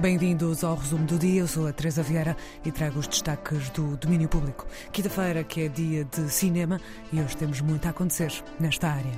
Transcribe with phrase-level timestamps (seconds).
[0.00, 1.42] Bem-vindos ao resumo do dia.
[1.42, 4.66] Eu sou a Teresa Vieira e trago os destaques do domínio público.
[4.92, 6.80] Quinta-feira, que é dia de cinema,
[7.12, 9.12] e hoje temos muito a acontecer nesta área.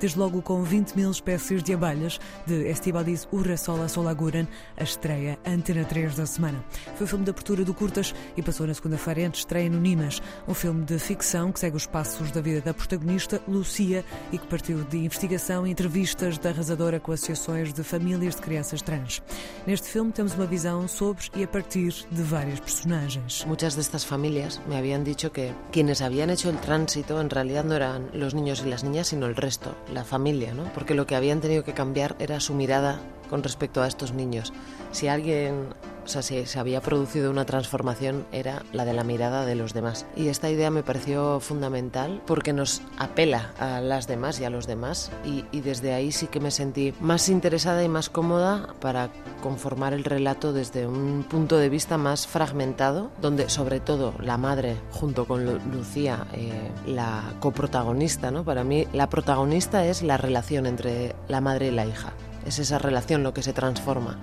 [0.00, 4.46] Desde logo com 20 mil espécies de abelhas de Estibadis Urrasola Solaguran,
[4.78, 6.64] a estreia Antena 3 da semana.
[6.96, 10.22] Foi o filme de abertura do Curtas e passou na segunda-feira entre estreia no Nimas,
[10.48, 14.02] um filme de ficção que segue os passos da vida da protagonista, Lucia,
[14.32, 18.80] e que partiu de investigação e entrevistas da arrasadora com associações de famílias de crianças
[18.80, 19.22] trans.
[19.66, 23.44] Neste filme temos uma sobre y a partir de varias personajes.
[23.44, 27.64] Muchas de estas familias me habían dicho que quienes habían hecho el tránsito en realidad
[27.64, 30.72] no eran los niños y las niñas, sino el resto, la familia, ¿no?
[30.74, 33.00] Porque lo que habían tenido que cambiar era su mirada
[33.32, 34.52] con respecto a estos niños.
[34.90, 35.70] Si alguien
[36.04, 39.72] o sea, si se había producido una transformación era la de la mirada de los
[39.72, 40.06] demás.
[40.16, 44.66] Y esta idea me pareció fundamental porque nos apela a las demás y a los
[44.66, 49.10] demás y, desde ahí sí que me sentí más interesada y más cómoda para
[49.42, 54.76] conformar el relato desde un punto de vista más fragmentado, donde sobre todo la madre
[54.90, 58.44] junto con Lucía, eh, la coprotagonista, ¿no?
[58.44, 62.12] Para mí la protagonista es la relación entre la madre y la hija.
[62.46, 64.18] Es esa relación lo que se transforma.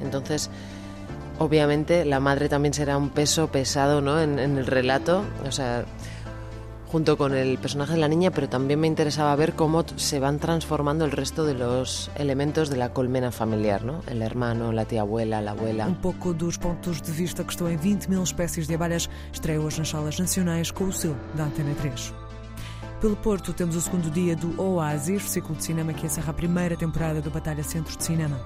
[0.00, 0.50] Entonces,
[1.38, 4.20] obviamente la madre también será un peso pesado ¿no?
[4.20, 5.84] en, en, el relato, o sea,
[6.90, 10.38] junto con el personaje de la niña, pero también me interesaba ver cómo se van
[10.38, 14.00] transformando el resto de los elementos de la colmena familiar, ¿no?
[14.06, 15.86] El hermano, la tía abuela, la abuela.
[15.86, 19.60] Um pouco dos pontos de vista que estão em 20 mil espécies de abelhas, estreia
[19.60, 22.27] hoje nas salas nacionais com o seu da Antena 3.
[23.00, 26.76] Pelo Porto temos o segundo dia do Oasis, ciclo de cinema que encerra a primeira
[26.76, 28.40] temporada do Batalha Centro de Cinema.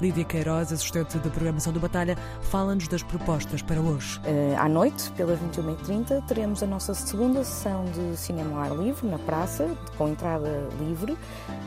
[0.00, 4.18] Lídia Queiroz, assistente de programação do Batalha, fala-nos das propostas para hoje.
[4.20, 9.06] Uh, à noite, pela 21h30, teremos a nossa segunda sessão de cinema ao ar livre,
[9.06, 11.16] na praça, com entrada livre,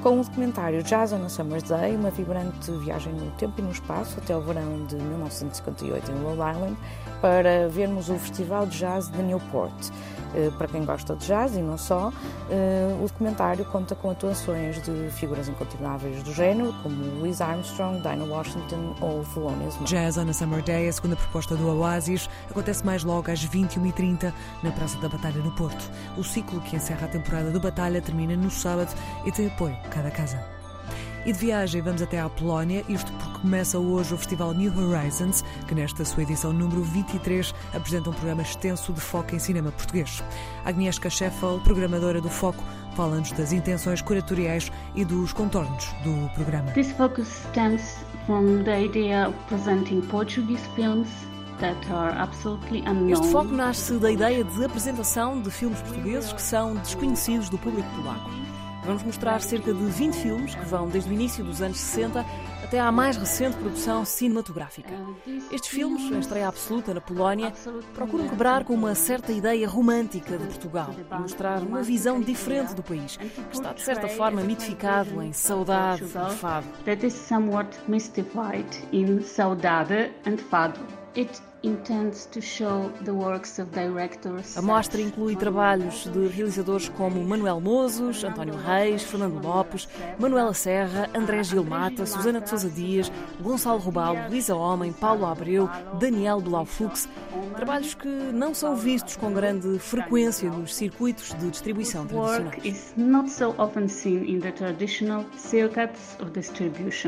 [0.04, 3.72] com o documentário Jazz on a Summer's Day, uma vibrante viagem no tempo e no
[3.72, 6.78] espaço até o verão de 1958 em Rhode Island,
[7.22, 9.90] para vermos o Festival de Jazz de Newport.
[10.34, 14.82] Uh, para quem gosta de jazz e não só, uh, o documentário conta com atuações
[14.82, 19.18] de figuras incontornáveis do género, como Louis Armstrong, Washington ou.
[19.86, 24.34] Jazz on a Summer Day, a segunda proposta do Oasis, acontece mais logo às 21h30
[24.64, 25.92] na Praça da Batalha no Porto.
[26.18, 28.94] O ciclo que encerra a temporada do Batalha termina no sábado
[29.26, 30.57] e tem apoio cada casa.
[31.28, 35.44] E de viagem vamos até à Polónia, isto porque começa hoje o Festival New Horizons,
[35.68, 40.24] que nesta sua edição número 23 apresenta um programa extenso de foco em cinema português.
[40.64, 42.64] Agnieszka Scheffel, programadora do Foco,
[42.96, 46.72] fala-nos das intenções curatoriais e dos contornos do programa.
[46.72, 51.10] This focus stems from the idea of presenting Portuguese films
[53.10, 57.90] este foco nasce da ideia de apresentação de filmes portugueses que são desconhecidos do público
[57.96, 58.30] polaco.
[58.88, 62.26] Vamos mostrar cerca de 20 filmes que vão desde o início dos anos 60
[62.64, 64.94] até à mais recente produção cinematográfica.
[65.52, 67.52] Estes filmes, em estreia absoluta na Polónia,
[67.94, 72.82] procuram quebrar com uma certa ideia romântica de Portugal e mostrar uma visão diferente do
[72.82, 76.66] país, que está de certa forma mitificado em saudade e fado.
[76.86, 80.80] That is somewhat mystified in saudade and fado.
[81.18, 81.42] It
[84.56, 89.90] a mostra inclui trabalhos de realizadores como Manuel Mozos, António Reis, Fernando Lopes,
[90.20, 93.12] Manuela Serra, André Gilmata, Susana de Sousa Dias,
[93.42, 95.68] Gonçalo Robalo, Luísa Homem, Paulo Abreu,
[96.00, 97.10] Daniel Blaufux.
[97.56, 102.94] Trabalhos que não são vistos com grande frequência nos circuitos de distribuição tradicionais.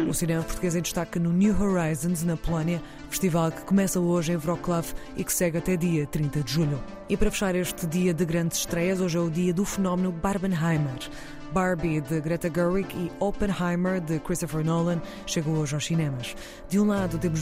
[0.10, 4.38] O cinema português em destaque no New Horizons, na Polónia, festival que começa hoje em
[4.38, 6.80] Wrocław e que segue até dia 30 de julho.
[7.10, 11.10] E para fechar este dia de grandes estreias, hoje é o dia do fenómeno Barbenheimer.
[11.52, 16.36] Barbie de Greta Gerwig e Oppenheimer de Christopher Nolan chegou hoje aos cinemas.
[16.70, 17.42] De um lado temos